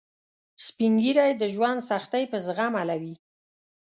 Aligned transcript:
سپین 0.65 0.93
ږیری 1.03 1.31
د 1.37 1.43
ژوند 1.53 1.79
سختۍ 1.89 2.23
په 2.31 2.37
زغم 2.45 2.73
حلوي 2.81 3.13